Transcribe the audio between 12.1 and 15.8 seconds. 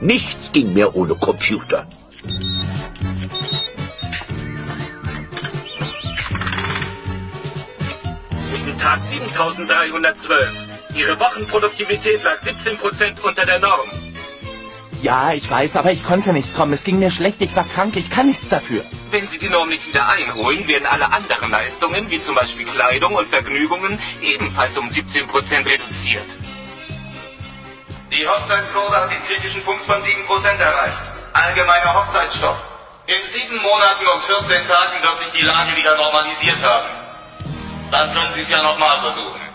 lag 17% unter der Norm. Ja, ich weiß,